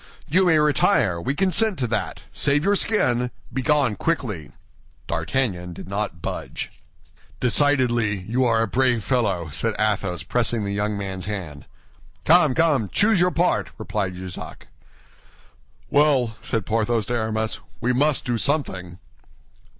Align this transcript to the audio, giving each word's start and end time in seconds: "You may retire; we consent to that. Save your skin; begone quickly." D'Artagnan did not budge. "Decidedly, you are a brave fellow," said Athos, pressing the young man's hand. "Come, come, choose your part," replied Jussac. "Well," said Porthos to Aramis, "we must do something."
"You 0.27 0.47
may 0.47 0.57
retire; 0.57 1.21
we 1.21 1.35
consent 1.35 1.77
to 1.77 1.85
that. 1.85 2.23
Save 2.31 2.63
your 2.63 2.75
skin; 2.75 3.29
begone 3.53 3.95
quickly." 3.95 4.49
D'Artagnan 5.05 5.73
did 5.73 5.87
not 5.87 6.23
budge. 6.23 6.71
"Decidedly, 7.39 8.21
you 8.21 8.43
are 8.43 8.63
a 8.63 8.67
brave 8.67 9.03
fellow," 9.03 9.49
said 9.51 9.75
Athos, 9.77 10.23
pressing 10.23 10.63
the 10.63 10.73
young 10.73 10.97
man's 10.97 11.25
hand. 11.27 11.67
"Come, 12.25 12.55
come, 12.55 12.89
choose 12.89 13.19
your 13.19 13.29
part," 13.29 13.69
replied 13.77 14.15
Jussac. 14.15 14.69
"Well," 15.91 16.35
said 16.41 16.65
Porthos 16.65 17.05
to 17.05 17.13
Aramis, 17.13 17.59
"we 17.79 17.93
must 17.93 18.25
do 18.25 18.39
something." 18.39 18.97